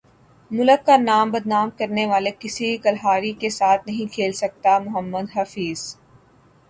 [0.51, 5.79] ملک کا نام بدنام کرنے والے کسی کھلاڑی کے ساتھ نہیں کھیل سکتا محمد حفیظ